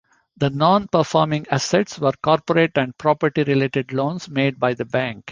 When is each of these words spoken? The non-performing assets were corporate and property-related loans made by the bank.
The 0.37 0.49
non-performing 0.49 1.45
assets 1.51 1.99
were 1.99 2.11
corporate 2.23 2.75
and 2.75 2.97
property-related 2.97 3.93
loans 3.93 4.27
made 4.27 4.57
by 4.59 4.73
the 4.73 4.83
bank. 4.85 5.29